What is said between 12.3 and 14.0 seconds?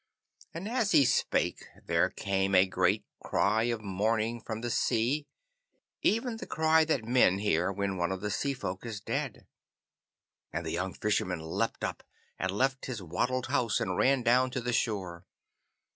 and left his wattled house, and